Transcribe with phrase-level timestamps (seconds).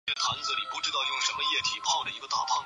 [0.03, 0.49] 金朝废。